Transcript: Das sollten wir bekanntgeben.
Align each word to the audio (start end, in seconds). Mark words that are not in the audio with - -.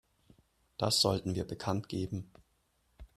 Das 0.77 0.99
sollten 0.99 1.35
wir 1.35 1.45
bekanntgeben. 1.45 2.25